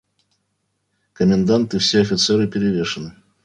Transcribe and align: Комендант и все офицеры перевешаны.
Комендант 1.13 1.75
и 1.75 1.77
все 1.77 2.01
офицеры 2.01 2.47
перевешаны. 2.47 3.13